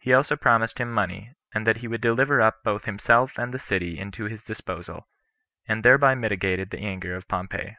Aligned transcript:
He 0.00 0.12
also 0.12 0.34
promised 0.34 0.80
him 0.80 0.90
money, 0.90 1.32
and 1.52 1.64
that 1.64 1.76
he 1.76 1.86
would 1.86 2.00
deliver 2.00 2.40
up 2.40 2.64
both 2.64 2.86
himself 2.86 3.38
and 3.38 3.54
the 3.54 3.58
city 3.60 4.00
into 4.00 4.24
his 4.24 4.42
disposal, 4.42 5.06
and 5.68 5.84
thereby 5.84 6.16
mitigated 6.16 6.70
the 6.70 6.80
anger 6.80 7.14
of 7.14 7.28
Pompey. 7.28 7.76